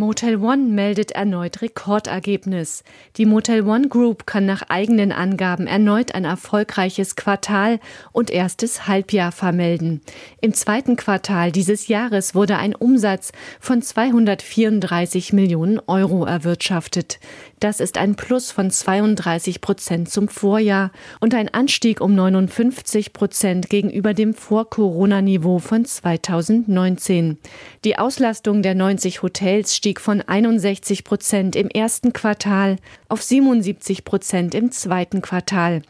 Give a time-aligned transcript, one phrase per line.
[0.00, 2.84] Motel One meldet erneut Rekordergebnis.
[3.18, 7.80] Die Motel One Group kann nach eigenen Angaben erneut ein erfolgreiches Quartal
[8.10, 10.00] und erstes Halbjahr vermelden.
[10.40, 17.20] Im zweiten Quartal dieses Jahres wurde ein Umsatz von 234 Millionen Euro erwirtschaftet.
[17.60, 23.68] Das ist ein Plus von 32 Prozent zum Vorjahr und ein Anstieg um 59 Prozent
[23.68, 27.36] gegenüber dem Vor-Corona-Niveau von 2019.
[27.84, 32.76] Die Auslastung der 90 Hotels stieg von 61 Prozent im ersten Quartal
[33.08, 35.82] auf 77 Prozent im zweiten Quartal.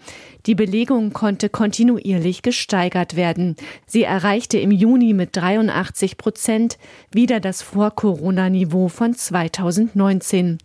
[0.47, 3.57] Die Belegung konnte kontinuierlich gesteigert werden.
[3.87, 6.79] Sie erreichte im Juni mit 83 Prozent
[7.13, 10.59] wieder das Vor-Corona-Niveau von 2019.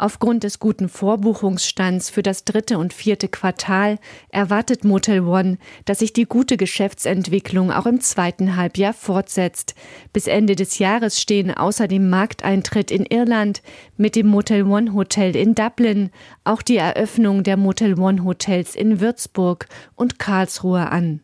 [0.00, 3.98] Aufgrund des guten Vorbuchungsstands für das dritte und vierte Quartal
[4.30, 9.74] erwartet Motel One, dass sich die gute Geschäftsentwicklung auch im zweiten Halbjahr fortsetzt.
[10.14, 13.60] Bis Ende des Jahres stehen außer dem Markteintritt in Irland
[13.98, 16.08] mit dem Motel One Hotel in Dublin
[16.44, 21.20] auch die Eröffnung der Motel One Hotels in Würzburg und Karlsruhe an.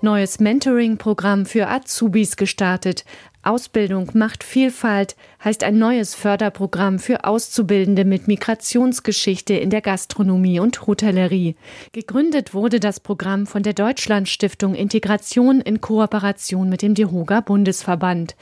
[0.00, 3.04] Neues Mentoring-Programm für Azubis gestartet.
[3.48, 10.86] Ausbildung macht Vielfalt heißt ein neues Förderprogramm für Auszubildende mit Migrationsgeschichte in der Gastronomie und
[10.86, 11.56] Hotellerie.
[11.92, 18.36] Gegründet wurde das Programm von der Deutschlandstiftung Integration in Kooperation mit dem DEHOGA Bundesverband.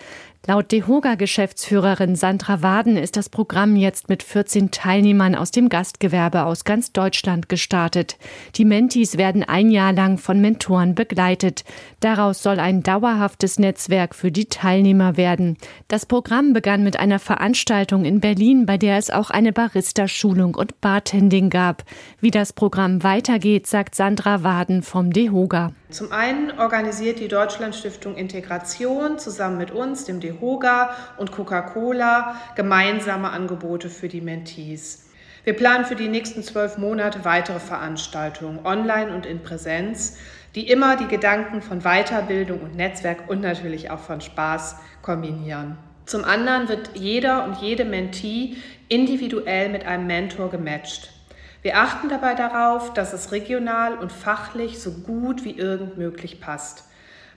[0.49, 6.63] Laut DEHOGA-Geschäftsführerin Sandra Waden ist das Programm jetzt mit 14 Teilnehmern aus dem Gastgewerbe aus
[6.63, 8.17] ganz Deutschland gestartet.
[8.55, 11.65] Die Mentis werden ein Jahr lang von Mentoren begleitet.
[11.99, 15.57] Daraus soll ein dauerhaftes Netzwerk für die Teilnehmer werden.
[15.89, 20.81] Das Programm begann mit einer Veranstaltung in Berlin, bei der es auch eine Barista-Schulung und
[20.81, 21.83] Bartending gab.
[22.21, 25.73] Wie das Programm weitergeht, sagt Sandra Waden vom DEHOGA.
[25.89, 33.88] Zum einen organisiert die Deutschlandstiftung Integration zusammen mit uns, dem DEHOGA und Coca-Cola gemeinsame Angebote
[33.88, 35.05] für die Mentees.
[35.44, 40.19] Wir planen für die nächsten zwölf Monate weitere Veranstaltungen, online und in Präsenz,
[40.56, 45.78] die immer die Gedanken von Weiterbildung und Netzwerk und natürlich auch von Spaß kombinieren.
[46.05, 48.56] Zum anderen wird jeder und jede Mentee
[48.88, 51.16] individuell mit einem Mentor gematcht.
[51.62, 56.84] Wir achten dabei darauf, dass es regional und fachlich so gut wie irgend möglich passt.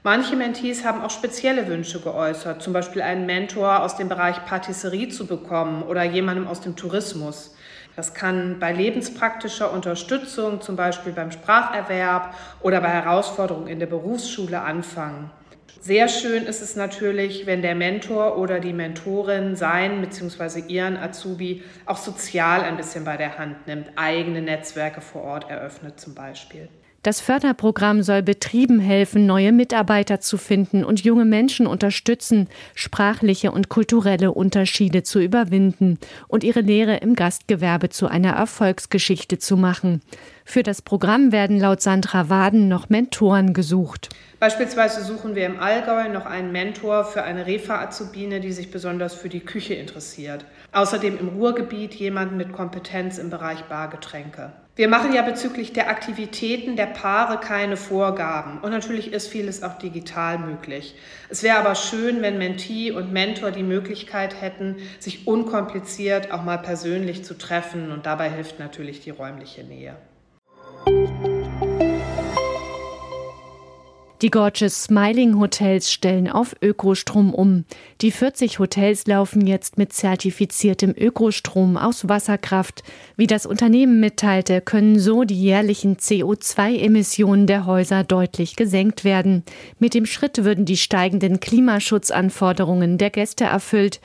[0.03, 5.09] Manche Mentees haben auch spezielle Wünsche geäußert, zum Beispiel einen Mentor aus dem Bereich Patisserie
[5.09, 7.55] zu bekommen oder jemandem aus dem Tourismus.
[7.97, 14.61] Das kann bei lebenspraktischer Unterstützung, zum Beispiel beim Spracherwerb oder bei Herausforderungen in der Berufsschule
[14.61, 15.31] anfangen.
[15.81, 20.59] Sehr schön ist es natürlich, wenn der Mentor oder die Mentorin sein bzw.
[20.67, 25.97] ihren Azubi auch sozial ein bisschen bei der Hand nimmt, eigene Netzwerke vor Ort eröffnet
[25.97, 26.67] zum Beispiel.
[27.01, 33.69] Das Förderprogramm soll Betrieben helfen, neue Mitarbeiter zu finden und junge Menschen unterstützen, sprachliche und
[33.69, 40.01] kulturelle Unterschiede zu überwinden und ihre Lehre im Gastgewerbe zu einer Erfolgsgeschichte zu machen.
[40.43, 44.09] Für das Programm werden laut Sandra Waden noch Mentoren gesucht.
[44.39, 49.29] Beispielsweise suchen wir im Allgäu noch einen Mentor für eine Refa-Azubine, die sich besonders für
[49.29, 50.45] die Küche interessiert.
[50.71, 54.53] Außerdem im Ruhrgebiet jemanden mit Kompetenz im Bereich Bargetränke.
[54.79, 59.77] Wir machen ja bezüglich der Aktivitäten der Paare keine Vorgaben und natürlich ist vieles auch
[59.77, 60.95] digital möglich.
[61.27, 66.59] Es wäre aber schön, wenn Mentee und Mentor die Möglichkeit hätten, sich unkompliziert auch mal
[66.59, 69.97] persönlich zu treffen und dabei hilft natürlich die räumliche Nähe.
[74.21, 77.63] Die Gorgeous Smiling Hotels stellen auf Ökostrom um.
[78.01, 82.83] Die 40 Hotels laufen jetzt mit zertifiziertem Ökostrom aus Wasserkraft.
[83.15, 89.43] Wie das Unternehmen mitteilte, können so die jährlichen CO2-Emissionen der Häuser deutlich gesenkt werden.
[89.79, 94.01] Mit dem Schritt würden die steigenden Klimaschutzanforderungen der Gäste erfüllt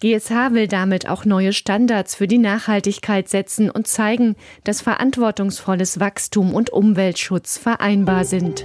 [0.00, 6.54] GSH will damit auch neue Standards für die Nachhaltigkeit setzen und zeigen, dass verantwortungsvolles Wachstum
[6.54, 8.64] und Umweltschutz vereinbar sind.